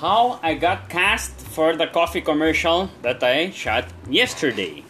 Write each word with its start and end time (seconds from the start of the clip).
how 0.00 0.38
I 0.44 0.54
got 0.54 0.88
cast 0.88 1.32
for 1.32 1.74
the 1.74 1.88
coffee 1.88 2.20
commercial 2.20 2.88
that 3.02 3.20
I 3.20 3.50
shot 3.50 3.86
yesterday. 4.08 4.84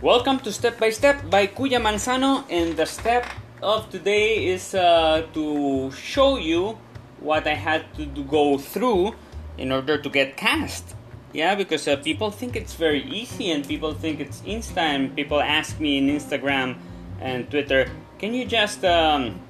Welcome 0.00 0.38
to 0.46 0.52
Step 0.52 0.78
by 0.78 0.90
Step 0.90 1.28
by 1.28 1.48
Kuya 1.48 1.82
Manzano, 1.82 2.44
and 2.48 2.76
the 2.76 2.86
step 2.86 3.26
of 3.60 3.90
today 3.90 4.46
is 4.46 4.72
uh, 4.72 5.26
to 5.34 5.90
show 5.90 6.36
you 6.36 6.78
what 7.18 7.48
I 7.48 7.54
had 7.54 7.92
to 7.96 8.06
go 8.30 8.56
through 8.56 9.16
in 9.58 9.72
order 9.72 9.98
to 9.98 10.08
get 10.08 10.36
cast. 10.36 10.94
Yeah, 11.32 11.56
because 11.56 11.88
uh, 11.88 11.96
people 11.96 12.30
think 12.30 12.54
it's 12.54 12.74
very 12.74 13.02
easy 13.02 13.50
and 13.50 13.66
people 13.66 13.94
think 13.94 14.20
it's 14.20 14.44
instant. 14.46 15.16
People 15.16 15.40
ask 15.40 15.80
me 15.80 15.98
in 15.98 16.06
Instagram 16.06 16.78
and 17.20 17.50
Twitter, 17.50 17.90
can 18.20 18.32
you 18.32 18.46
just 18.46 18.84
um, 18.84 19.40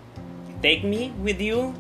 take 0.63 0.85
me 0.85 1.13
with 1.21 1.39
you 1.43 1.75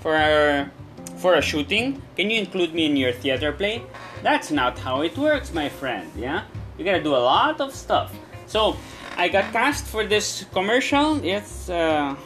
for 0.00 0.70
for 1.18 1.34
a 1.34 1.42
shooting? 1.42 2.00
Can 2.16 2.30
you 2.30 2.38
include 2.40 2.74
me 2.74 2.86
in 2.86 2.96
your 2.96 3.12
theater 3.12 3.52
play? 3.52 3.82
That's 4.22 4.50
not 4.50 4.78
how 4.78 5.02
it 5.02 5.16
works, 5.18 5.52
my 5.52 5.68
friend. 5.68 6.10
Yeah, 6.16 6.44
you 6.78 6.84
gotta 6.84 7.02
do 7.02 7.14
a 7.14 7.22
lot 7.22 7.60
of 7.60 7.74
stuff. 7.74 8.14
So 8.46 8.76
I 9.16 9.28
got 9.28 9.52
cast 9.52 9.86
for 9.86 10.04
this 10.04 10.44
commercial. 10.52 11.22
It's 11.24 11.68
uh, 11.68 12.16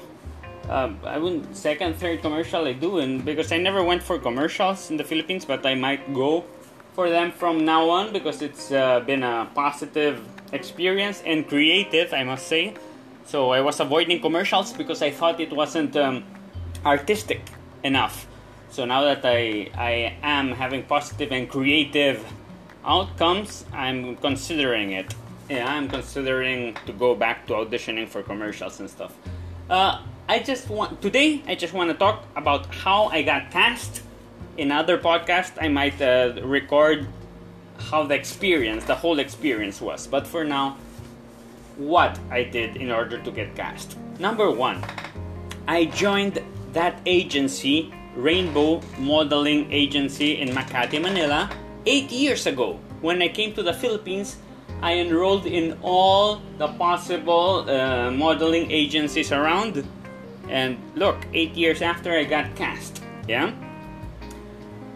uh, 0.69 0.93
I 1.05 1.19
wouldn't 1.19 1.57
second, 1.57 1.97
third 1.97 2.23
commercial 2.23 2.67
I 2.67 2.73
do, 2.73 2.99
and 2.99 3.25
because 3.25 3.51
I 3.51 3.59
never 3.59 3.83
went 3.83 4.03
for 4.03 4.19
commercials 4.19 4.91
in 4.91 4.97
the 4.97 5.05
Philippines, 5.05 5.45
but 5.45 5.67
I 5.67 5.75
might 5.75 6.15
go 6.15 6.45
for 6.95 7.09
them 7.09 7.33
from 7.33 7.65
now 7.65 7.89
on 7.89 8.13
because 8.13 8.43
it's 8.43 8.71
uh, 8.71 9.01
been 9.01 9.23
a 9.23 9.49
positive 9.55 10.21
experience 10.53 11.23
and 11.25 11.49
creative, 11.49 12.13
I 12.13 12.23
must 12.25 12.47
say. 12.47 12.75
So 13.25 13.51
I 13.51 13.61
was 13.61 13.81
avoiding 13.81 14.21
commercials 14.21 14.73
because 14.73 15.03
I 15.03 15.11
thought 15.11 15.41
it 15.41 15.53
wasn't 15.53 15.97
um, 15.97 16.25
artistic 16.85 17.41
enough. 17.83 18.27
So 18.73 18.87
now 18.87 19.03
that 19.03 19.21
I 19.23 19.69
I 19.77 20.17
am 20.23 20.53
having 20.53 20.85
positive 20.85 21.31
and 21.31 21.47
creative 21.47 22.25
outcomes, 22.87 23.67
I'm 23.71 24.17
considering 24.17 24.93
it. 24.93 25.15
Yeah, 25.51 25.69
I'm 25.69 25.91
considering 25.91 26.75
to 26.87 26.93
go 26.95 27.15
back 27.15 27.47
to 27.49 27.53
auditioning 27.53 28.09
for 28.09 28.23
commercials 28.23 28.81
and 28.81 28.89
stuff. 28.89 29.13
Uh, 29.69 30.01
I 30.27 30.39
just 30.39 30.71
want 30.71 31.03
today. 31.03 31.43
I 31.47 31.55
just 31.55 31.75
want 31.75 31.91
to 31.91 31.97
talk 31.97 32.25
about 32.35 32.75
how 32.75 33.13
I 33.13 33.21
got 33.21 33.51
cast. 33.51 34.01
In 34.57 34.73
other 34.73 34.97
podcasts, 34.97 35.53
I 35.61 35.69
might 35.69 36.01
uh, 36.01 36.41
record 36.43 37.07
how 37.93 38.05
the 38.05 38.15
experience, 38.15 38.85
the 38.85 38.95
whole 38.95 39.19
experience 39.19 39.83
was. 39.83 40.07
But 40.07 40.27
for 40.27 40.45
now, 40.45 40.79
what 41.77 42.19
I 42.31 42.45
did 42.45 42.79
in 42.79 42.91
order 42.91 43.21
to 43.21 43.31
get 43.31 43.55
cast. 43.55 43.99
Number 44.19 44.51
one, 44.51 44.83
I 45.69 45.85
joined 45.93 46.41
that 46.73 46.99
agency 47.05 47.93
Rainbow 48.17 48.81
Modeling 48.99 49.71
Agency 49.73 50.41
in 50.41 50.51
Makati, 50.51 51.01
Manila, 51.01 51.51
eight 51.87 52.11
years 52.11 52.47
ago. 52.47 52.79
When 53.01 53.23
I 53.23 53.29
came 53.29 53.55
to 53.55 53.63
the 53.63 53.73
Philippines, 53.73 54.37
I 54.83 54.95
enrolled 54.99 55.47
in 55.47 55.79
all 55.83 56.43
the 56.59 56.69
possible 56.69 57.69
uh, 57.71 58.11
modeling 58.11 58.71
agencies 58.71 59.33
around. 59.33 59.87
And 60.49 60.77
look, 60.95 61.17
eight 61.33 61.55
years 61.55 61.83
after 61.83 62.13
I 62.13 62.25
got 62.25 62.55
cast, 62.57 63.03
yeah? 63.29 63.53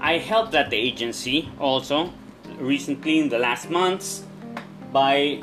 I 0.01 0.19
helped 0.19 0.53
that 0.53 0.73
agency 0.73 1.49
also 1.59 2.13
recently 2.59 3.19
in 3.19 3.29
the 3.29 3.39
last 3.39 3.71
months 3.71 4.25
by 4.93 5.43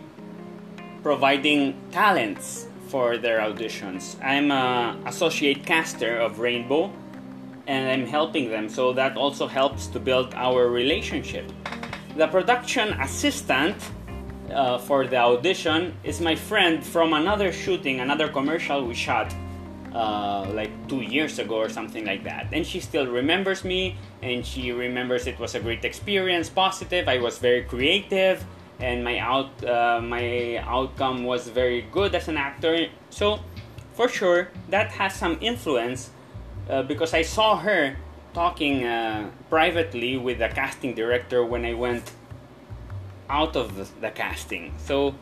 providing 1.02 1.76
talents 1.92 2.68
for 2.88 3.18
their 3.18 3.40
auditions. 3.40 4.22
I'm 4.24 4.52
a 4.52 4.98
associate 5.06 5.66
caster 5.66 6.18
of 6.18 6.40
Rainbow 6.40 6.94
and 7.68 7.90
I'm 7.90 8.08
helping 8.08 8.50
them. 8.50 8.70
So 8.70 8.94
that 8.94 9.18
also 9.18 9.48
helps 9.48 9.88
to 9.88 10.00
build 10.00 10.34
our 10.34 10.70
relationship. 10.70 11.52
The 12.16 12.28
production 12.28 12.94
assistant 13.02 13.76
uh, 14.52 14.78
for 14.78 15.08
the 15.08 15.18
audition 15.18 15.96
is 16.04 16.22
my 16.22 16.36
friend 16.36 16.84
from 16.84 17.14
another 17.14 17.52
shooting, 17.52 18.00
another 18.00 18.28
commercial 18.28 18.86
we 18.86 18.94
shot 18.94 19.34
uh, 19.94 20.50
like 20.54 20.72
two 20.88 21.02
years 21.02 21.40
ago 21.40 21.56
or 21.56 21.70
something 21.70 22.06
like 22.06 22.24
that. 22.24 22.48
And 22.52 22.66
she 22.66 22.80
still 22.80 23.08
remembers 23.08 23.64
me 23.64 23.96
and 24.22 24.46
she 24.46 24.72
remembers 24.72 25.28
it 25.28 25.40
was 25.40 25.56
a 25.56 25.60
great 25.60 25.86
experience, 25.86 26.50
positive. 26.50 27.08
I 27.08 27.20
was 27.20 27.38
very 27.38 27.64
creative 27.64 28.44
and 28.80 29.04
my 29.04 29.20
out 29.20 29.52
uh, 29.64 30.02
my 30.02 30.58
outcome 30.58 31.24
was 31.24 31.48
very 31.48 31.84
good 31.92 32.16
as 32.16 32.28
an 32.28 32.38
actor. 32.38 32.88
So 33.10 33.40
for 33.94 34.10
sure 34.10 34.50
that 34.70 34.92
has 34.92 35.14
some 35.14 35.38
influence 35.42 36.10
uh, 36.70 36.84
because 36.84 37.14
I 37.14 37.22
saw 37.22 37.58
her 37.58 37.96
talking 38.34 38.86
uh, 38.86 39.30
privately 39.50 40.18
with 40.18 40.40
the 40.40 40.50
casting 40.50 40.96
director 40.96 41.46
when 41.46 41.66
I 41.66 41.74
went 41.74 42.12
out 43.30 43.56
of 43.56 43.76
the, 43.76 43.88
the, 44.02 44.12
casting. 44.12 44.74
So 44.78 45.16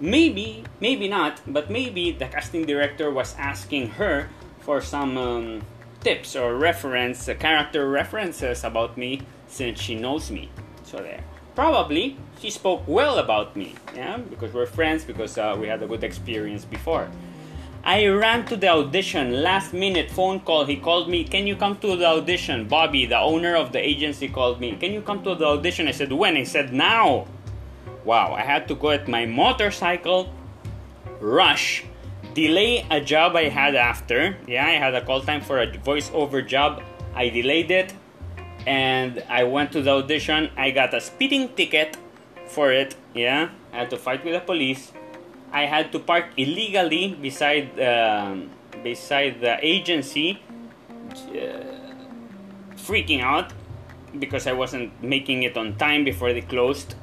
maybe, 0.00 0.64
maybe 0.80 1.08
not, 1.08 1.40
but 1.46 1.70
maybe 1.70 2.12
the 2.12 2.26
casting 2.26 2.64
director 2.64 3.10
was 3.10 3.34
asking 3.38 3.90
her 3.90 4.28
for 4.60 4.80
some 4.80 5.16
um, 5.16 5.62
tips 6.00 6.36
or 6.36 6.54
reference, 6.54 7.28
uh, 7.28 7.34
character 7.34 7.88
references 7.88 8.64
about 8.64 8.96
me 8.96 9.22
since 9.46 9.80
she 9.80 9.94
knows 9.94 10.30
me. 10.30 10.50
So 10.84 10.98
there. 10.98 11.22
Probably 11.54 12.16
she 12.40 12.50
spoke 12.50 12.82
well 12.86 13.18
about 13.18 13.56
me, 13.56 13.74
yeah, 13.94 14.16
because 14.16 14.52
we're 14.52 14.66
friends, 14.66 15.04
because 15.04 15.36
uh, 15.36 15.56
we 15.60 15.66
had 15.68 15.82
a 15.82 15.86
good 15.86 16.04
experience 16.04 16.64
before. 16.64 17.10
I 17.82 18.06
ran 18.06 18.44
to 18.46 18.56
the 18.56 18.68
audition, 18.68 19.42
last 19.42 19.72
minute 19.72 20.10
phone 20.10 20.40
call. 20.40 20.66
He 20.66 20.76
called 20.76 21.08
me, 21.08 21.24
Can 21.24 21.46
you 21.46 21.56
come 21.56 21.78
to 21.78 21.96
the 21.96 22.04
audition? 22.04 22.68
Bobby, 22.68 23.06
the 23.06 23.18
owner 23.18 23.56
of 23.56 23.72
the 23.72 23.78
agency, 23.78 24.28
called 24.28 24.60
me, 24.60 24.76
Can 24.76 24.92
you 24.92 25.00
come 25.00 25.24
to 25.24 25.34
the 25.34 25.46
audition? 25.46 25.88
I 25.88 25.92
said, 25.92 26.12
When? 26.12 26.36
He 26.36 26.44
said, 26.44 26.74
Now. 26.74 27.26
Wow, 28.04 28.34
I 28.34 28.42
had 28.42 28.68
to 28.68 28.74
go 28.74 28.90
at 28.90 29.08
my 29.08 29.24
motorcycle, 29.24 30.32
rush, 31.20 31.84
delay 32.34 32.84
a 32.90 33.00
job 33.00 33.34
I 33.34 33.48
had 33.48 33.74
after. 33.74 34.36
Yeah, 34.46 34.66
I 34.66 34.72
had 34.72 34.94
a 34.94 35.04
call 35.04 35.22
time 35.22 35.40
for 35.40 35.60
a 35.60 35.66
voiceover 35.66 36.46
job. 36.46 36.82
I 37.14 37.30
delayed 37.30 37.70
it 37.70 37.94
and 38.66 39.22
I 39.28 39.44
went 39.44 39.72
to 39.72 39.82
the 39.82 39.90
audition. 39.90 40.50
I 40.56 40.70
got 40.70 40.92
a 40.94 41.00
speeding 41.00 41.48
ticket 41.54 41.96
for 42.46 42.72
it. 42.72 42.94
Yeah, 43.14 43.50
I 43.72 43.76
had 43.78 43.90
to 43.90 43.96
fight 43.96 44.24
with 44.24 44.34
the 44.34 44.40
police 44.40 44.92
I 45.52 45.66
had 45.66 45.92
to 45.92 45.98
park 45.98 46.26
illegally 46.36 47.14
beside 47.20 47.78
uh, 47.78 48.36
beside 48.82 49.40
the 49.40 49.58
agency, 49.64 50.42
uh, 51.10 51.70
freaking 52.76 53.20
out 53.22 53.52
because 54.18 54.46
I 54.46 54.52
wasn't 54.52 55.02
making 55.02 55.42
it 55.42 55.56
on 55.56 55.76
time 55.76 56.04
before 56.04 56.32
they 56.32 56.40
closed. 56.40 56.94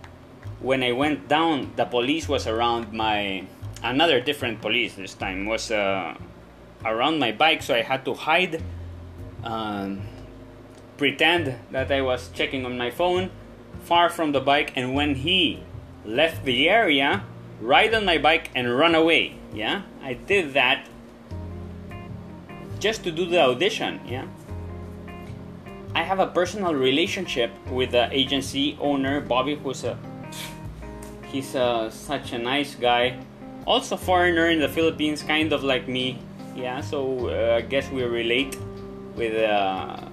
When 0.59 0.83
I 0.83 0.91
went 0.91 1.27
down, 1.27 1.71
the 1.75 1.85
police 1.85 2.27
was 2.27 2.47
around 2.47 2.91
my 2.93 3.45
another 3.83 4.19
different 4.19 4.61
police 4.61 4.95
this 4.95 5.13
time 5.13 5.45
was 5.45 5.69
uh, 5.71 6.15
around 6.85 7.19
my 7.19 7.31
bike, 7.31 7.61
so 7.61 7.75
I 7.75 7.81
had 7.81 8.05
to 8.05 8.13
hide, 8.13 8.63
um, 9.43 10.01
pretend 10.97 11.55
that 11.71 11.91
I 11.91 12.01
was 12.01 12.29
checking 12.33 12.65
on 12.65 12.77
my 12.77 12.89
phone, 12.91 13.29
far 13.83 14.09
from 14.09 14.31
the 14.31 14.41
bike, 14.41 14.73
and 14.75 14.95
when 14.95 15.15
he 15.15 15.63
left 16.05 16.43
the 16.45 16.69
area 16.69 17.23
ride 17.61 17.93
on 17.93 18.05
my 18.05 18.17
bike 18.17 18.51
and 18.55 18.75
run 18.75 18.95
away. 18.95 19.35
Yeah, 19.53 19.83
I 20.03 20.13
did 20.13 20.53
that 20.53 20.87
just 22.79 23.03
to 23.03 23.11
do 23.11 23.25
the 23.25 23.41
audition. 23.41 23.99
Yeah, 24.07 24.27
I 25.95 26.03
have 26.03 26.19
a 26.19 26.27
personal 26.27 26.75
relationship 26.75 27.51
with 27.69 27.91
the 27.91 28.07
agency 28.11 28.77
owner 28.79 29.21
Bobby, 29.21 29.55
who's 29.55 29.83
a 29.83 29.97
he's 31.25 31.55
a, 31.55 31.89
such 31.91 32.33
a 32.33 32.37
nice 32.37 32.75
guy. 32.75 33.19
Also 33.65 33.97
foreigner 33.97 34.47
in 34.49 34.59
the 34.59 34.69
Philippines, 34.69 35.21
kind 35.23 35.51
of 35.51 35.63
like 35.63 35.87
me. 35.87 36.19
Yeah, 36.55 36.81
so 36.81 37.29
uh, 37.29 37.57
I 37.57 37.61
guess 37.61 37.89
we 37.91 38.03
relate 38.03 38.57
with. 39.15 39.35
Uh, 39.35 40.09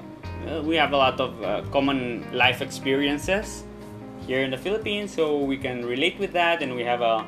we 0.62 0.76
have 0.76 0.92
a 0.92 0.96
lot 0.96 1.18
of 1.20 1.42
uh, 1.42 1.62
common 1.72 2.26
life 2.32 2.60
experiences 2.60 3.64
here 4.26 4.42
in 4.42 4.50
the 4.50 4.58
Philippines, 4.58 5.14
so 5.14 5.38
we 5.38 5.56
can 5.56 5.86
relate 5.86 6.18
with 6.18 6.32
that, 6.32 6.62
and 6.62 6.74
we 6.74 6.82
have 6.82 7.00
a 7.00 7.24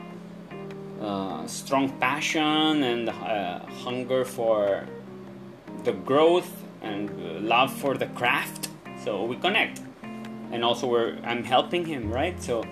uh, 1.00 1.46
strong 1.46 1.88
passion 1.98 2.82
and 2.82 3.08
uh, 3.08 3.60
hunger 3.84 4.24
for 4.24 4.86
the 5.84 5.92
growth 5.92 6.50
and 6.82 7.46
love 7.46 7.72
for 7.72 7.96
the 7.96 8.06
craft. 8.06 8.68
So 9.04 9.24
we 9.24 9.36
connect, 9.36 9.82
and 10.52 10.64
also 10.64 10.86
we're 10.86 11.18
I'm 11.24 11.44
helping 11.44 11.84
him, 11.84 12.10
right? 12.10 12.40
So 12.42 12.64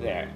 there. 0.00 0.30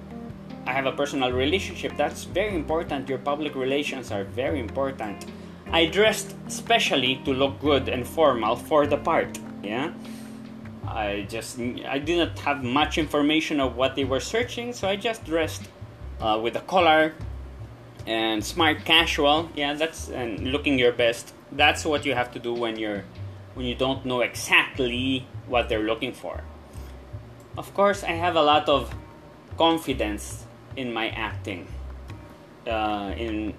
I 0.67 0.73
have 0.73 0.87
a 0.87 0.91
personal 0.91 1.31
relationship. 1.31 1.95
That's 1.95 2.23
very 2.23 2.55
important. 2.55 3.07
Your 3.07 3.19
public 3.19 3.53
relations 3.53 4.11
are 4.11 4.23
very 4.23 4.59
important. 4.59 5.25
I 5.71 5.85
dressed 5.85 6.35
specially 6.47 7.21
to 7.25 7.33
look 7.33 7.59
good 7.59 7.87
and 7.87 8.07
formal 8.07 8.55
for 8.55 8.87
the 8.87 8.97
part. 8.97 9.37
Yeah. 9.63 9.93
I 10.87 11.25
just 11.29 11.59
I 11.59 11.99
didn't 11.99 12.37
have 12.39 12.63
much 12.63 12.97
information 12.97 13.59
of 13.59 13.75
what 13.75 13.95
they 13.95 14.05
were 14.05 14.19
searching, 14.19 14.73
so 14.73 14.87
I 14.87 14.95
just 14.95 15.23
dressed 15.25 15.63
uh, 16.19 16.39
with 16.41 16.55
a 16.55 16.61
collar 16.61 17.13
and 18.07 18.43
smart 18.43 18.85
casual. 18.85 19.49
Yeah, 19.55 19.73
that's 19.73 20.09
and 20.09 20.51
looking 20.51 20.79
your 20.79 20.91
best. 20.91 21.33
That's 21.51 21.85
what 21.85 22.05
you 22.05 22.13
have 22.13 22.31
to 22.33 22.39
do 22.39 22.53
when 22.53 22.77
you're 22.77 23.03
when 23.53 23.65
you 23.65 23.75
don't 23.75 24.05
know 24.05 24.21
exactly 24.21 25.25
what 25.47 25.69
they're 25.69 25.83
looking 25.83 26.13
for. 26.13 26.43
Of 27.57 27.73
course, 27.73 28.03
I 28.03 28.11
have 28.11 28.35
a 28.35 28.41
lot 28.41 28.67
of 28.67 28.93
confidence 29.57 30.45
in 30.75 30.93
my 30.93 31.09
acting. 31.09 31.67
Uh, 32.67 33.13
in 33.15 33.53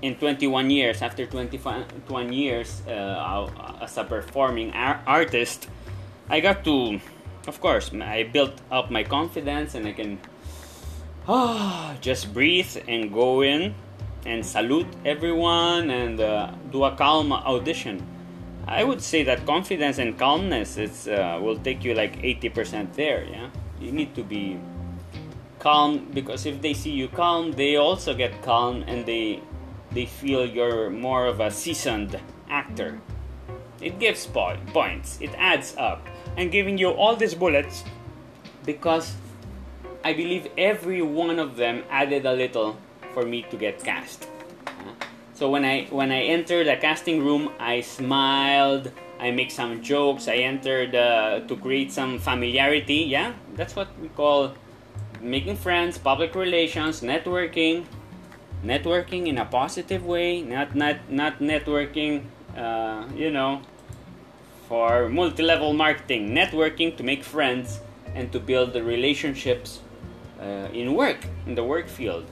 in 0.00 0.14
21 0.14 0.70
years, 0.70 1.02
after 1.02 1.26
21 1.26 2.32
years 2.32 2.82
uh, 2.86 3.48
as 3.80 3.96
a 3.98 4.04
performing 4.04 4.72
ar- 4.72 5.02
artist, 5.06 5.68
I 6.30 6.40
got 6.40 6.64
to, 6.64 7.00
of 7.46 7.60
course, 7.60 7.90
I 7.92 8.22
built 8.22 8.54
up 8.70 8.90
my 8.90 9.02
confidence 9.02 9.74
and 9.74 9.86
I 9.86 9.92
can 9.92 10.18
oh, 11.28 11.94
just 12.00 12.32
breathe 12.32 12.76
and 12.88 13.12
go 13.12 13.42
in 13.42 13.74
and 14.26 14.44
salute 14.44 14.88
everyone 15.04 15.90
and 15.90 16.20
uh, 16.20 16.50
do 16.72 16.84
a 16.84 16.96
calm 16.96 17.32
audition. 17.32 18.04
I 18.66 18.84
would 18.84 19.00
say 19.00 19.22
that 19.24 19.46
confidence 19.46 19.98
and 19.98 20.18
calmness 20.18 20.76
it's, 20.76 21.06
uh, 21.06 21.38
will 21.40 21.58
take 21.58 21.84
you 21.84 21.94
like 21.94 22.20
80% 22.22 22.94
there. 22.94 23.24
Yeah, 23.24 23.50
you 23.80 23.92
need 23.92 24.14
to 24.14 24.22
be 24.22 24.58
calm 25.58 26.08
because 26.12 26.46
if 26.46 26.60
they 26.60 26.74
see 26.74 26.90
you 26.90 27.08
calm, 27.08 27.52
they 27.52 27.76
also 27.76 28.14
get 28.14 28.42
calm 28.42 28.84
and 28.86 29.06
they 29.06 29.42
they 29.90 30.04
feel 30.04 30.44
you're 30.44 30.90
more 30.90 31.24
of 31.26 31.40
a 31.40 31.50
seasoned 31.50 32.20
actor. 32.50 33.00
It 33.80 33.98
gives 33.98 34.26
po- 34.26 34.58
points. 34.74 35.18
It 35.20 35.30
adds 35.38 35.74
up. 35.78 36.06
I'm 36.36 36.50
giving 36.50 36.76
you 36.76 36.90
all 36.90 37.16
these 37.16 37.34
bullets 37.34 37.84
because 38.66 39.14
I 40.08 40.14
believe 40.14 40.48
every 40.56 41.02
one 41.02 41.38
of 41.38 41.56
them 41.56 41.84
added 41.90 42.24
a 42.24 42.32
little 42.32 42.78
for 43.12 43.26
me 43.26 43.42
to 43.50 43.58
get 43.58 43.84
cast. 43.84 44.26
So 45.34 45.50
when 45.50 45.66
I 45.66 45.84
when 45.90 46.10
I 46.10 46.22
entered 46.32 46.66
the 46.66 46.76
casting 46.76 47.22
room, 47.22 47.52
I 47.60 47.82
smiled. 47.82 48.90
I 49.20 49.32
make 49.32 49.50
some 49.50 49.82
jokes. 49.82 50.26
I 50.26 50.36
entered 50.52 50.94
uh, 50.94 51.40
to 51.46 51.56
create 51.56 51.92
some 51.92 52.18
familiarity. 52.18 53.04
Yeah, 53.16 53.34
that's 53.54 53.76
what 53.76 53.88
we 54.00 54.08
call 54.08 54.54
making 55.20 55.56
friends, 55.56 55.98
public 55.98 56.34
relations, 56.34 57.02
networking. 57.02 57.84
Networking 58.64 59.26
in 59.26 59.36
a 59.36 59.44
positive 59.44 60.06
way, 60.06 60.40
not 60.40 60.74
not 60.74 60.96
not 61.10 61.38
networking. 61.38 62.24
Uh, 62.56 63.04
you 63.14 63.30
know, 63.30 63.60
for 64.68 65.10
multi-level 65.10 65.74
marketing, 65.74 66.32
networking 66.32 66.96
to 66.96 67.02
make 67.02 67.22
friends 67.22 67.80
and 68.14 68.32
to 68.32 68.40
build 68.40 68.72
the 68.72 68.82
relationships 68.82 69.80
uh, 70.40 70.68
in 70.72 70.94
work 70.94 71.18
in 71.46 71.54
the 71.54 71.64
work 71.64 71.88
field 71.88 72.24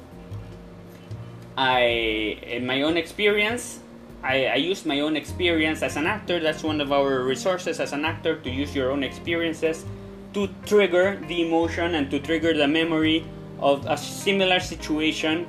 I, 1.56 2.38
in 2.42 2.66
my 2.66 2.82
own 2.82 2.96
experience, 2.98 3.80
I, 4.22 4.46
I 4.46 4.54
used 4.56 4.84
my 4.84 5.00
own 5.00 5.16
experience 5.16 5.82
as 5.82 5.96
an 5.96 6.06
actor. 6.06 6.38
That's 6.38 6.62
one 6.62 6.80
of 6.80 6.92
our 6.92 7.22
resources 7.22 7.80
as 7.80 7.92
an 7.92 8.04
actor 8.04 8.36
to 8.36 8.50
use 8.50 8.74
your 8.74 8.90
own 8.90 9.02
experiences 9.02 9.84
to 10.34 10.48
trigger 10.66 11.18
the 11.28 11.46
emotion 11.46 11.94
and 11.94 12.10
to 12.10 12.20
trigger 12.20 12.52
the 12.52 12.68
memory 12.68 13.24
of 13.58 13.86
a 13.86 13.96
similar 13.96 14.60
situation 14.60 15.46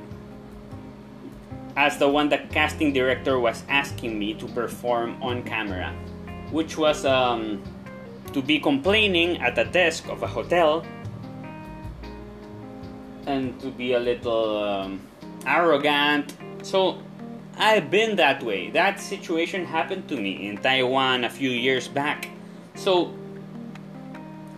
as 1.75 1.97
the 1.97 2.07
one 2.07 2.29
the 2.29 2.37
casting 2.37 2.93
director 2.93 3.37
was 3.37 3.63
asking 3.67 4.17
me 4.17 4.33
to 4.35 4.47
perform 4.47 5.21
on 5.21 5.43
camera, 5.43 5.93
which 6.51 6.77
was 6.77 7.05
um, 7.05 7.61
to 8.31 8.41
be 8.41 8.59
complaining 8.59 9.37
at 9.41 9.55
the 9.55 9.65
desk 9.65 10.07
of 10.07 10.23
a 10.23 10.27
hotel 10.27 10.85
and 13.27 13.59
to 13.61 13.67
be 13.67 13.93
a 13.93 13.99
little. 13.99 14.57
Um, 14.57 15.01
arrogant. 15.47 16.35
So 16.61 17.01
I've 17.57 17.89
been 17.89 18.15
that 18.17 18.43
way. 18.43 18.69
That 18.69 18.99
situation 18.99 19.65
happened 19.65 20.07
to 20.09 20.17
me 20.17 20.47
in 20.47 20.57
Taiwan 20.57 21.23
a 21.23 21.29
few 21.29 21.49
years 21.49 21.87
back. 21.87 22.27
So 22.75 23.13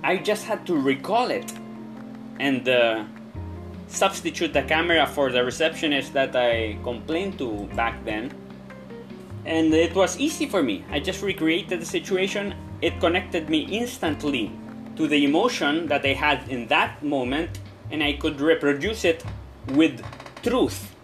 I 0.04 0.18
just 0.18 0.45
had 0.45 0.66
to 0.68 0.75
recall 0.75 1.30
it 1.30 1.54
and 2.39 2.68
uh, 2.68 3.04
substitute 3.88 4.54
the 4.54 4.63
camera 4.63 5.06
for 5.06 5.31
the 5.31 5.44
receptionist 5.44 6.13
that 6.13 6.36
I 6.36 6.77
complained 6.83 7.38
to 7.38 7.69
back 7.75 8.04
then. 8.04 8.33
And 9.45 9.74
it 9.74 9.95
was 9.95 10.19
easy 10.19 10.45
for 10.45 10.62
me. 10.62 10.83
I 10.92 11.00
just 11.00 11.22
recreated 11.22 11.81
the 11.81 11.86
situation. 11.86 12.56
It 12.81 13.00
connected 13.00 13.50
me 13.50 13.62
instantly 13.62 14.51
to 14.95 15.07
the 15.07 15.24
emotion 15.24 15.88
that 15.88 16.06
I 16.06 16.13
had 16.13 16.48
in 16.50 16.68
that 16.68 17.01
moment, 17.04 17.60
and 17.91 18.03
I 18.03 18.13
could 18.13 18.39
reproduce 18.41 19.06
it 19.06 19.24
with 19.68 20.03
truth 20.44 20.95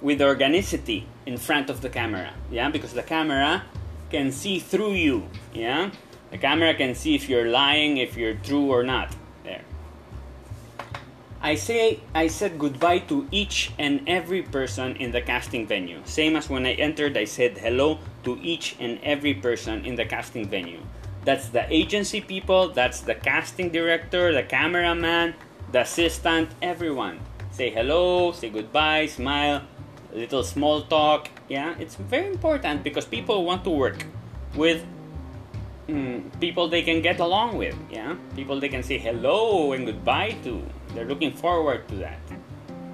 with 0.00 0.20
organicity 0.20 1.06
in 1.26 1.36
front 1.36 1.70
of 1.70 1.80
the 1.80 1.88
camera 1.88 2.32
yeah? 2.50 2.68
Because 2.68 2.92
the 2.92 3.02
camera 3.02 3.64
can 4.10 4.30
see 4.30 4.58
through 4.58 4.92
you 4.92 5.28
yeah? 5.52 5.90
The 6.30 6.38
camera 6.38 6.74
can 6.74 6.94
see 6.94 7.14
if 7.14 7.28
you're 7.28 7.46
lying 7.48 7.98
if 7.98 8.16
you're 8.16 8.34
true 8.34 8.66
or 8.70 8.82
not. 8.82 9.14
There. 9.44 9.62
I 11.40 11.54
say 11.54 12.00
i 12.14 12.26
said 12.26 12.58
goodbye 12.58 12.98
to 13.10 13.28
each 13.30 13.70
and 13.78 14.02
every 14.08 14.42
person 14.42 14.96
in 14.96 15.12
the 15.12 15.20
casting 15.20 15.66
venue. 15.66 16.00
Same 16.04 16.36
as 16.36 16.50
when 16.50 16.66
i 16.66 16.72
entered 16.72 17.16
i 17.16 17.24
said 17.24 17.58
hello 17.58 17.98
to 18.24 18.38
each 18.42 18.76
and 18.80 18.98
every 19.02 19.34
person 19.34 19.84
in 19.84 19.94
the 19.94 20.04
casting 20.04 20.48
venue. 20.48 20.80
That's 21.24 21.48
the 21.48 21.64
agency 21.72 22.20
people 22.20 22.68
that's 22.70 23.00
the 23.00 23.14
casting 23.14 23.70
director 23.70 24.32
the 24.32 24.42
cameraman 24.42 25.34
the 25.74 25.80
assistant 25.80 26.48
everyone 26.62 27.18
say 27.50 27.68
hello, 27.68 28.30
say 28.30 28.48
goodbye, 28.48 29.06
smile, 29.06 29.62
little 30.12 30.44
small 30.44 30.82
talk. 30.82 31.28
Yeah, 31.48 31.74
it's 31.80 31.96
very 31.96 32.28
important 32.28 32.84
because 32.84 33.04
people 33.04 33.44
want 33.44 33.64
to 33.64 33.70
work 33.70 34.06
with 34.54 34.86
mm, 35.88 36.22
people 36.40 36.68
they 36.68 36.82
can 36.82 37.02
get 37.02 37.18
along 37.18 37.58
with. 37.58 37.74
Yeah, 37.90 38.14
people 38.36 38.60
they 38.60 38.68
can 38.68 38.84
say 38.84 38.98
hello 38.98 39.72
and 39.72 39.84
goodbye 39.84 40.36
to. 40.44 40.62
They're 40.94 41.10
looking 41.10 41.32
forward 41.32 41.88
to 41.88 41.96
that. 42.06 42.22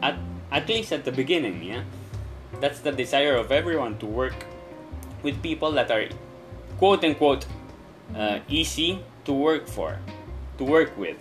At 0.03 0.17
at 0.51 0.67
least 0.67 0.91
at 0.93 1.05
the 1.05 1.13
beginning. 1.13 1.63
Yeah, 1.63 1.85
that's 2.61 2.81
the 2.81 2.93
desire 2.93 3.37
of 3.37 3.53
everyone 3.53 3.99
to 3.99 4.07
work 4.07 4.47
with 5.23 5.43
people 5.43 5.71
that 5.73 5.91
are 5.91 6.09
quote 6.79 7.05
unquote 7.05 7.45
uh, 8.17 8.41
easy 8.49 9.05
to 9.27 9.35
work 9.35 9.69
for, 9.69 10.01
to 10.57 10.65
work 10.65 10.97
with. 10.97 11.21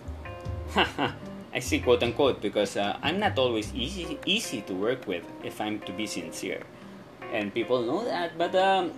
I 1.53 1.59
say 1.59 1.79
quote 1.79 2.03
unquote 2.03 2.41
because 2.41 2.77
uh, 2.77 2.97
I'm 3.01 3.19
not 3.19 3.37
always 3.39 3.73
easy 3.73 4.19
easy 4.25 4.61
to 4.61 4.73
work 4.73 5.07
with 5.07 5.25
if 5.43 5.59
I'm 5.59 5.79
to 5.81 5.91
be 5.91 6.05
sincere, 6.05 6.61
and 7.33 7.53
people 7.53 7.81
know 7.81 8.05
that. 8.05 8.37
But 8.37 8.53
um, 8.55 8.93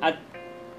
at 0.00 0.18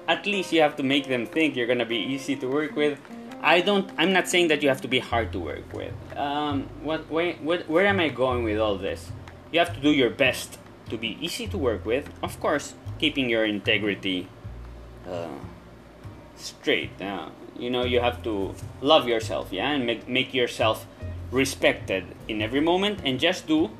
at 0.08 0.26
least 0.26 0.52
you 0.52 0.60
have 0.60 0.76
to 0.76 0.82
make 0.82 1.08
them 1.08 1.26
think 1.26 1.56
you're 1.56 1.66
gonna 1.66 1.84
be 1.84 1.98
easy 1.98 2.36
to 2.36 2.48
work 2.48 2.76
with. 2.76 2.98
I 3.44 3.60
don't. 3.60 3.90
I'm 3.98 4.12
not 4.12 4.26
saying 4.26 4.48
that 4.48 4.62
you 4.62 4.68
have 4.70 4.80
to 4.80 4.88
be 4.88 4.98
hard 4.98 5.32
to 5.32 5.38
work 5.38 5.70
with. 5.74 5.92
Um, 6.16 6.68
what, 6.82 7.10
where, 7.10 7.34
where, 7.44 7.60
where 7.68 7.86
am 7.86 8.00
I 8.00 8.08
going 8.08 8.42
with 8.42 8.58
all 8.58 8.76
this? 8.76 9.12
You 9.52 9.58
have 9.58 9.74
to 9.74 9.80
do 9.80 9.90
your 9.90 10.08
best 10.08 10.58
to 10.88 10.96
be 10.96 11.18
easy 11.20 11.46
to 11.48 11.58
work 11.58 11.84
with. 11.84 12.08
Of 12.22 12.40
course, 12.40 12.72
keeping 12.98 13.28
your 13.28 13.44
integrity 13.44 14.28
uh, 15.06 15.28
straight. 16.36 16.96
Uh, 17.00 17.28
you 17.56 17.70
know 17.70 17.84
you 17.84 18.00
have 18.00 18.22
to 18.22 18.54
love 18.80 19.08
yourself 19.08 19.52
yeah 19.52 19.70
and 19.70 19.86
make, 19.86 20.08
make 20.08 20.34
yourself 20.34 20.86
respected 21.30 22.04
in 22.28 22.42
every 22.42 22.60
moment 22.60 23.00
and 23.04 23.18
just 23.18 23.46
do 23.46 23.70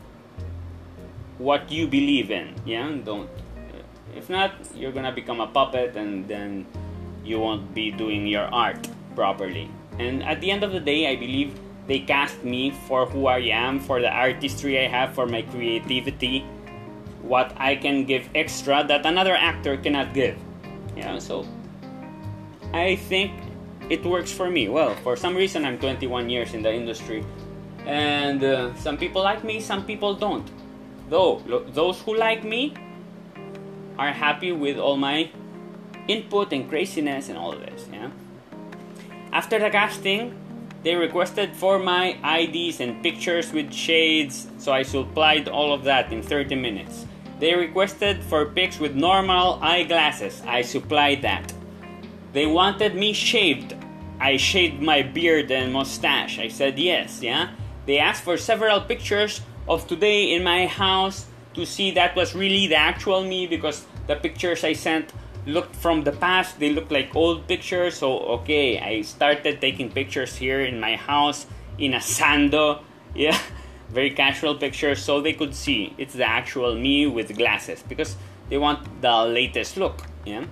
what 1.39 1.71
you 1.71 1.87
believe 1.87 2.31
in 2.31 2.55
yeah 2.65 2.91
don't 3.05 3.29
uh, 3.59 4.17
if 4.17 4.31
not 4.31 4.53
you're 4.75 4.93
gonna 4.93 5.13
become 5.13 5.41
a 5.41 5.47
puppet 5.47 5.97
and 5.97 6.27
then 6.29 6.67
you 7.25 7.41
won't 7.41 7.75
be 7.75 7.91
doing 7.91 8.27
your 8.27 8.45
art 8.53 8.87
properly. 9.15 9.71
And 9.99 10.23
at 10.23 10.41
the 10.41 10.51
end 10.51 10.63
of 10.63 10.73
the 10.73 10.81
day 10.81 11.11
i 11.11 11.17
believe 11.17 11.59
they 11.87 12.01
cast 12.01 12.43
me 12.45 12.71
for 12.87 13.07
who 13.07 13.27
i 13.27 13.39
am 13.39 13.81
for 13.81 14.01
the 14.01 14.11
artistry 14.11 14.79
i 14.79 14.89
have 14.89 15.15
for 15.15 15.27
my 15.27 15.43
creativity. 15.43 16.45
What 17.23 17.55
i 17.57 17.75
can 17.75 18.05
give 18.05 18.29
extra 18.35 18.85
that 18.85 19.07
another 19.07 19.35
actor 19.35 19.77
cannot 19.79 20.13
give 20.13 20.37
yeah 20.95 21.19
so 21.19 21.47
i 22.75 22.97
think 23.09 23.33
it 23.91 24.05
works 24.05 24.33
for 24.33 24.51
me. 24.51 24.69
Well, 24.69 24.95
for 24.97 25.17
some 25.17 25.35
reason, 25.37 25.65
I'm 25.65 25.79
21 25.79 26.31
years 26.31 26.55
in 26.55 26.63
the 26.63 26.73
industry, 26.73 27.25
and 27.87 28.43
uh, 28.43 28.75
some 28.77 28.97
people 28.97 29.23
like 29.23 29.45
me, 29.45 29.61
some 29.61 29.85
people 29.85 30.15
don't. 30.15 30.51
Though 31.11 31.43
lo- 31.47 31.65
those 31.69 32.01
who 32.01 32.17
like 32.17 32.45
me 32.45 32.75
are 33.99 34.13
happy 34.13 34.53
with 34.53 34.79
all 34.79 34.97
my 34.97 35.31
input 36.09 36.53
and 36.53 36.69
craziness 36.69 37.29
and 37.29 37.39
all 37.39 37.53
of 37.53 37.61
this. 37.61 37.87
Yeah. 37.93 38.11
After 39.33 39.59
the 39.59 39.71
casting, 39.71 40.35
they 40.85 40.95
requested 40.95 41.57
for 41.57 41.79
my 41.79 42.19
IDs 42.23 42.81
and 42.81 43.03
pictures 43.03 43.53
with 43.53 43.73
shades, 43.73 44.49
so 44.59 44.71
I 44.71 44.83
supplied 44.83 45.49
all 45.49 45.73
of 45.73 45.85
that 45.85 46.13
in 46.13 46.23
30 46.23 46.57
minutes. 46.57 47.07
They 47.41 47.55
requested 47.55 48.23
for 48.23 48.45
pics 48.45 48.79
with 48.79 48.95
normal 48.95 49.59
eyeglasses. 49.63 50.43
I 50.47 50.61
supplied 50.61 51.23
that. 51.23 51.54
They 52.35 52.47
wanted 52.47 52.97
me 52.97 53.13
shaved. 53.13 53.75
I 54.21 54.37
shaved 54.37 54.83
my 54.83 55.03
beard 55.03 55.51
and 55.53 55.73
mustache. 55.73 56.41
I 56.41 56.49
said 56.49 56.79
yes, 56.79 57.23
yeah. 57.23 57.51
They 57.87 57.99
asked 57.99 58.25
for 58.25 58.37
several 58.37 58.81
pictures 58.81 59.41
of 59.69 59.87
today 59.87 60.35
in 60.35 60.43
my 60.43 60.67
house 60.67 61.27
to 61.55 61.65
see 61.65 61.93
that 61.93 62.17
was 62.17 62.35
really 62.35 62.67
the 62.67 62.77
actual 62.77 63.23
me 63.23 63.47
because 63.47 63.87
the 64.09 64.17
pictures 64.17 64.65
I 64.65 64.73
sent 64.73 65.13
looked 65.47 65.77
from 65.77 66.03
the 66.05 66.13
past 66.13 66.59
they 66.59 66.71
looked 66.71 66.91
like 66.91 67.15
old 67.15 67.47
pictures 67.47 67.99
so 67.99 68.19
okay 68.21 68.81
i 68.81 69.03
started 69.03 69.61
taking 69.61 69.91
pictures 69.91 70.37
here 70.37 70.63
in 70.63 70.81
my 70.81 70.97
house 70.97 71.47
in 71.79 71.93
a 71.93 71.99
sando 71.99 72.81
yeah 73.15 73.39
very 73.91 74.11
casual 74.11 74.55
pictures 74.55 75.03
so 75.03 75.21
they 75.21 75.35
could 75.35 75.55
see 75.55 75.95
it's 75.99 76.15
the 76.15 76.25
actual 76.25 76.75
me 76.75 77.07
with 77.07 77.37
glasses 77.37 77.85
because 77.87 78.17
they 78.49 78.57
want 78.57 78.81
the 79.03 79.25
latest 79.25 79.77
look 79.77 80.01
yeah 80.25 80.45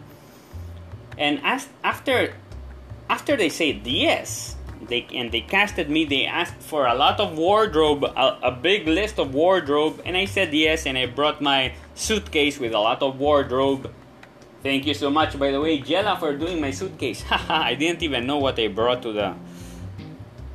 and 1.19 1.41
as 1.43 1.69
after 1.85 2.35
after 3.09 3.37
they 3.37 3.49
said 3.49 3.87
yes 3.87 4.57
they 4.89 5.07
and 5.15 5.31
they 5.31 5.41
casted 5.41 5.89
me 5.89 6.05
they 6.05 6.25
asked 6.25 6.61
for 6.61 6.87
a 6.87 6.95
lot 6.95 7.21
of 7.21 7.37
wardrobe 7.37 8.05
a, 8.05 8.39
a 8.43 8.51
big 8.51 8.87
list 8.87 9.19
of 9.19 9.35
wardrobe 9.35 10.01
and 10.05 10.17
i 10.17 10.25
said 10.25 10.53
yes 10.53 10.87
and 10.87 10.99
i 10.99 11.07
brought 11.07 11.41
my 11.41 11.73
suitcase 11.95 12.59
with 12.59 12.73
a 12.73 12.79
lot 12.79 13.03
of 13.03 13.19
wardrobe 13.19 13.91
Thank 14.63 14.87
you 14.87 14.95
so 14.95 15.11
much, 15.11 15.37
by 15.37 15.51
the 15.51 15.61
way, 15.61 15.81
Jella, 15.81 16.17
for 16.17 16.37
doing 16.37 16.61
my 16.61 16.71
suitcase. 16.71 17.25
I 17.31 17.75
didn't 17.75 18.01
even 18.05 18.29
know 18.29 18.39
what 18.39 18.57
I 18.61 18.69
brought 18.69 19.03
to 19.03 19.13
the 19.13 19.35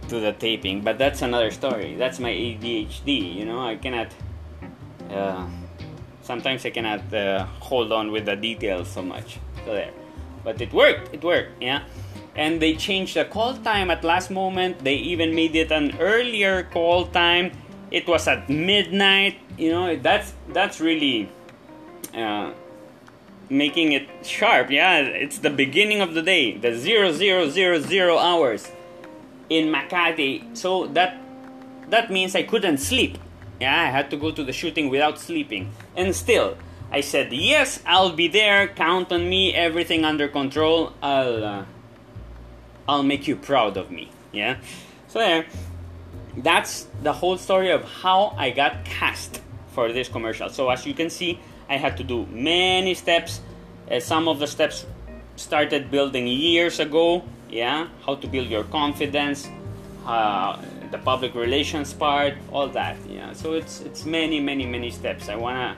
to 0.08 0.22
the 0.22 0.32
taping, 0.32 0.80
but 0.80 0.98
that's 0.98 1.22
another 1.22 1.52
story. 1.52 1.96
That's 2.00 2.18
my 2.18 2.32
ADHD. 2.32 3.36
You 3.36 3.44
know, 3.44 3.60
I 3.60 3.76
cannot. 3.76 4.08
Uh, 5.12 5.46
sometimes 6.22 6.66
I 6.66 6.70
cannot 6.70 7.14
uh, 7.14 7.44
hold 7.60 7.92
on 7.92 8.14
with 8.14 8.26
the 8.26 8.38
details 8.38 8.88
so 8.88 9.02
much. 9.02 9.40
So 9.66 9.74
there, 9.74 9.92
but 10.48 10.62
it 10.62 10.72
worked. 10.72 11.14
It 11.14 11.22
worked. 11.22 11.62
Yeah, 11.62 11.84
and 12.40 12.62
they 12.64 12.74
changed 12.80 13.20
the 13.20 13.26
call 13.26 13.60
time 13.60 13.92
at 13.92 14.02
last 14.08 14.32
moment. 14.32 14.80
They 14.80 14.96
even 14.96 15.36
made 15.36 15.54
it 15.60 15.72
an 15.76 16.00
earlier 16.00 16.64
call 16.64 17.08
time. 17.12 17.52
It 17.92 18.08
was 18.08 18.28
at 18.32 18.48
midnight. 18.48 19.36
You 19.58 19.72
know, 19.76 19.96
that's 19.98 20.32
that's 20.56 20.80
really. 20.80 21.28
Uh, 22.16 22.54
making 23.50 23.94
it 23.94 24.08
sharp. 24.24 24.70
Yeah, 24.72 25.00
it's 25.00 25.40
the 25.40 25.50
beginning 25.50 26.02
of 26.02 26.14
the 26.14 26.22
day, 26.22 26.58
the 26.58 26.76
zero 26.76 27.12
zero 27.12 27.50
zero 27.50 27.80
zero 27.80 28.18
hours 28.18 28.72
in 29.50 29.68
Makati. 29.68 30.56
So 30.56 30.88
that 30.88 31.20
that 31.90 32.12
means 32.12 32.36
I 32.36 32.44
couldn't 32.44 32.80
sleep. 32.80 33.18
Yeah, 33.60 33.76
I 33.76 33.88
had 33.88 34.10
to 34.12 34.18
go 34.18 34.32
to 34.32 34.44
the 34.44 34.54
shooting 34.54 34.90
without 34.90 35.20
sleeping. 35.20 35.72
And 35.96 36.16
still, 36.16 36.58
I 36.92 37.02
said 37.02 37.34
yes, 37.34 37.82
I'll 37.86 38.14
be 38.14 38.28
there. 38.28 38.68
Count 38.68 39.12
on 39.12 39.30
me. 39.30 39.54
Everything 39.54 40.06
under 40.06 40.28
control. 40.28 40.94
I'll 41.02 41.44
uh, 41.44 41.66
I'll 42.88 43.04
make 43.04 43.28
you 43.28 43.36
proud 43.36 43.78
of 43.78 43.92
me. 43.92 44.10
Yeah. 44.32 44.58
So 45.08 45.20
there. 45.20 45.46
That's 46.38 46.86
the 47.02 47.14
whole 47.14 47.38
story 47.38 47.72
of 47.72 47.84
how 47.84 48.36
I 48.38 48.52
got 48.52 48.86
cast 48.86 49.42
for 49.70 49.92
this 49.92 50.08
commercial. 50.08 50.50
So 50.50 50.70
as 50.70 50.86
you 50.86 50.94
can 50.94 51.10
see, 51.10 51.40
I 51.68 51.78
had 51.78 51.98
to 51.98 52.04
do 52.04 52.28
many 52.28 52.94
steps. 52.94 53.42
Uh, 53.90 54.00
some 54.00 54.28
of 54.28 54.38
the 54.40 54.48
steps 54.48 54.86
started 55.36 55.90
building 55.90 56.28
years 56.28 56.80
ago. 56.80 57.24
Yeah, 57.50 57.88
how 58.06 58.16
to 58.16 58.28
build 58.28 58.48
your 58.50 58.66
confidence, 58.66 59.50
uh, 60.06 60.62
the 60.92 60.98
public 60.98 61.34
relations 61.34 61.94
part, 61.94 62.36
all 62.52 62.68
that. 62.70 62.98
Yeah, 63.08 63.34
so 63.34 63.54
it's 63.54 63.82
it's 63.82 64.06
many 64.06 64.40
many 64.40 64.66
many 64.66 64.92
steps. 64.92 65.30
I 65.30 65.36
wanna 65.36 65.76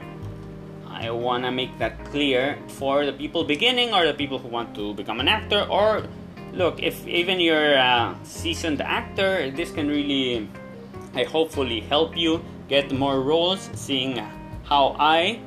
I 0.99 1.11
wanna 1.11 1.51
make 1.51 1.79
that 1.79 2.03
clear 2.11 2.59
for 2.67 3.05
the 3.05 3.13
people 3.13 3.43
beginning 3.43 3.93
or 3.93 4.05
the 4.05 4.13
people 4.13 4.37
who 4.37 4.49
want 4.49 4.75
to 4.75 4.93
become 4.93 5.19
an 5.19 5.27
actor 5.27 5.65
or 5.69 6.03
look 6.51 6.83
if 6.83 7.07
even 7.07 7.39
you're 7.39 7.73
a 7.73 8.17
seasoned 8.23 8.81
actor 8.81 9.49
this 9.51 9.71
can 9.71 9.87
really 9.87 10.49
i 11.13 11.23
hopefully 11.23 11.79
help 11.79 12.17
you 12.17 12.43
get 12.67 12.91
more 12.91 13.21
roles 13.21 13.69
seeing 13.75 14.17
how 14.65 14.95
i 14.99 15.39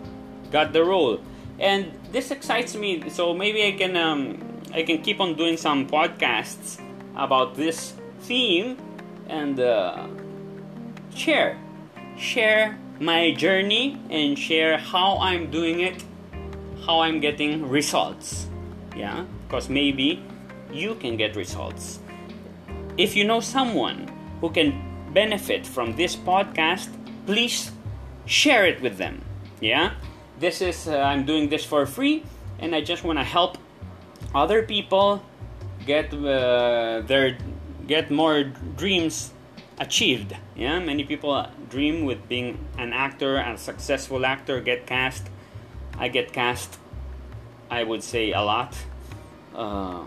got 0.53 0.73
the 0.73 0.85
role, 0.85 1.19
and 1.59 1.91
this 2.13 2.31
excites 2.31 2.77
me. 2.77 3.09
So 3.09 3.35
maybe 3.35 3.67
I 3.67 3.73
can 3.73 3.97
um, 3.97 4.39
I 4.73 4.85
can 4.85 5.03
keep 5.03 5.19
on 5.19 5.35
doing 5.35 5.57
some 5.57 5.89
podcasts 5.89 6.79
about 7.17 7.57
this 7.57 7.95
theme 8.21 8.77
and 9.29 9.59
uh, 9.59 10.07
share 11.17 11.59
share 12.17 12.79
my 13.03 13.33
journey 13.33 13.99
and 14.11 14.39
share 14.39 14.79
how 14.79 15.19
I'm 15.19 15.51
doing 15.51 15.81
it, 15.81 16.05
how 16.87 17.01
I'm 17.01 17.21
getting 17.21 17.69
results. 17.69 18.47
Yeah, 18.97 19.25
because 19.47 19.69
maybe 19.69 20.23
you 20.73 20.95
can 20.95 21.17
get 21.17 21.37
results. 21.37 21.99
If 22.97 23.17
you 23.17 23.25
know 23.25 23.41
someone 23.41 24.09
who 24.41 24.51
can 24.51 24.73
benefit 25.13 25.67
from 25.67 25.97
this 25.97 26.15
podcast, 26.15 26.89
please 27.27 27.73
share 28.27 28.67
it 28.67 28.81
with 28.81 28.99
them. 28.99 29.25
Yeah? 29.61 29.93
this 30.43 30.61
is 30.61 30.89
uh, 30.89 30.99
i'm 30.99 31.25
doing 31.25 31.49
this 31.49 31.65
for 31.65 31.87
free 31.87 32.25
and 32.59 32.75
i 32.75 32.81
just 32.81 33.05
want 33.05 33.19
to 33.19 33.25
help 33.25 33.57
other 34.35 34.63
people 34.63 35.23
get 35.87 36.13
uh, 36.13 37.01
their 37.07 37.39
get 37.87 38.11
more 38.11 38.43
dreams 38.77 39.33
achieved. 39.79 40.37
Yeah 40.57 40.79
many 40.79 41.05
people 41.05 41.47
dream 41.69 42.05
with 42.05 42.29
being 42.29 42.59
an 42.79 42.93
actor 42.93 43.37
a 43.37 43.57
successful 43.57 44.25
actor 44.25 44.61
get 44.61 44.87
cast. 44.87 45.29
I 45.99 46.09
get 46.09 46.33
cast 46.33 46.79
i 47.71 47.83
would 47.83 48.03
say 48.03 48.33
a 48.33 48.41
lot. 48.41 48.77
Uh, 49.55 50.05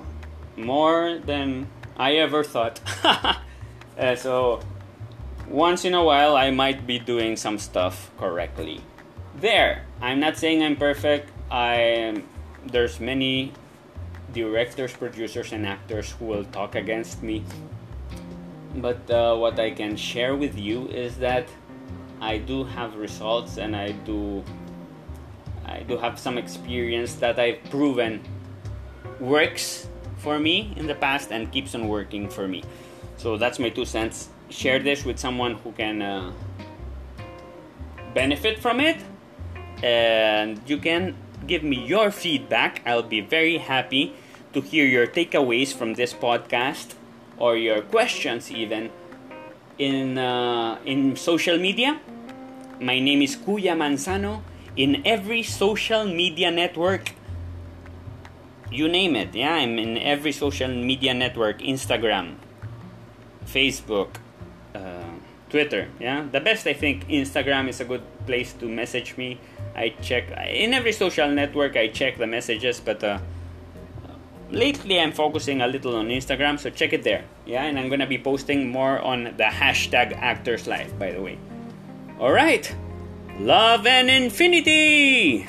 more 0.56 1.20
than 1.26 1.68
i 1.98 2.16
ever 2.16 2.44
thought. 2.44 2.80
Uh, 3.98 4.14
so 4.14 4.60
once 5.48 5.86
in 5.86 5.94
a 5.94 6.04
while 6.04 6.36
i 6.36 6.52
might 6.52 6.86
be 6.86 7.00
doing 7.00 7.38
some 7.38 7.58
stuff 7.58 8.12
correctly. 8.20 8.82
There 9.40 9.86
i'm 10.02 10.20
not 10.20 10.38
saying 10.38 10.62
i'm 10.62 10.76
perfect. 10.76 11.32
I 11.50 12.22
there's 12.66 13.00
many 13.00 13.54
directors 14.34 14.92
producers 14.92 15.54
and 15.54 15.66
actors 15.66 16.12
who 16.12 16.26
will 16.26 16.44
talk 16.44 16.76
against 16.76 17.24
me 17.24 17.44
but 18.82 19.10
uh, 19.10 19.36
what 19.36 19.60
i 19.60 19.72
can 19.72 19.96
share 19.96 20.36
with 20.36 20.58
you 20.58 20.88
is 20.90 21.18
that 21.18 21.48
i 22.22 22.38
do 22.38 22.64
have 22.64 22.96
results 22.96 23.58
and 23.58 23.76
i 23.76 23.92
do 23.92 24.44
i 25.66 25.80
do 25.80 25.98
have 25.98 26.20
some 26.20 26.38
experience 26.38 27.16
that 27.16 27.40
i've 27.40 27.64
proven 27.70 28.22
works 29.20 29.88
for 30.18 30.40
me 30.40 30.74
in 30.76 30.88
the 30.88 30.96
past 30.96 31.32
and 31.32 31.52
keeps 31.52 31.76
on 31.76 31.88
working 31.88 32.30
for 32.30 32.48
me. 32.48 32.64
So 33.18 33.38
that's 33.38 33.60
my 33.60 33.70
two 33.70 33.86
cents. 33.86 34.30
Share 34.50 34.80
this 34.80 35.06
with 35.06 35.20
someone 35.20 35.56
who 35.56 35.72
can 35.72 36.02
uh, 36.02 36.32
benefit 38.14 38.60
from 38.60 38.80
it. 38.80 38.98
And 39.84 40.60
you 40.66 40.78
can 40.78 41.16
give 41.48 41.64
me 41.64 41.86
your 41.86 42.12
feedback. 42.12 42.82
I'll 42.86 43.04
be 43.04 43.22
very 43.22 43.58
happy 43.58 44.16
to 44.54 44.62
hear 44.62 44.86
your 44.86 45.06
takeaways 45.06 45.74
from 45.74 45.94
this 45.94 46.14
podcast 46.14 46.96
or 47.38 47.58
your 47.58 47.82
questions 47.82 48.52
even 48.52 48.90
in 49.78 50.18
uh, 50.18 50.80
in 50.86 51.16
social 51.16 51.58
media. 51.58 52.00
My 52.80 53.00
name 53.00 53.22
is 53.22 53.36
Kuya 53.36 53.76
Manzano 53.76 54.42
in 54.76 55.02
every 55.06 55.44
social 55.44 56.06
media 56.06 56.52
network. 56.52 57.14
You 58.72 58.88
name 58.88 59.16
it. 59.16 59.34
Yeah, 59.34 59.56
I'm 59.56 59.80
in 59.80 59.98
every 59.98 60.32
social 60.32 60.68
media 60.68 61.14
network, 61.14 61.60
Instagram, 61.60 62.36
Facebook, 63.46 64.20
uh, 64.74 65.16
Twitter. 65.50 65.88
Yeah, 66.00 66.28
the 66.30 66.42
best 66.42 66.68
I 66.68 66.74
think 66.74 67.08
Instagram 67.08 67.70
is 67.70 67.80
a 67.80 67.86
good 67.86 68.04
place 68.26 68.52
to 68.60 68.68
message 68.68 69.16
me 69.16 69.40
I 69.76 69.90
check 70.02 70.32
in 70.48 70.74
every 70.74 70.94
social 70.94 71.30
network. 71.30 71.76
I 71.76 71.90
check 71.90 72.18
the 72.18 72.28
messages, 72.28 72.80
but 72.80 73.04
uh, 73.04 73.20
lately 74.50 75.00
I'm 75.00 75.12
focusing 75.12 75.62
a 75.62 75.68
little 75.68 75.96
on 75.96 76.10
Instagram, 76.10 76.60
so 76.60 76.70
check 76.70 76.94
it 76.94 77.04
there. 77.04 77.26
Yeah, 77.46 77.64
and 77.64 77.80
I'm 77.80 77.90
gonna 77.90 78.08
be 78.08 78.18
posting 78.18 78.70
more 78.70 79.00
on 79.00 79.36
the 79.38 79.44
hashtag 79.44 80.14
Actors 80.14 80.68
Life, 80.68 80.98
by 80.98 81.12
the 81.12 81.22
way. 81.22 81.38
All 82.20 82.32
right, 82.32 82.74
love 83.40 83.86
and 83.86 84.10
infinity. 84.10 85.48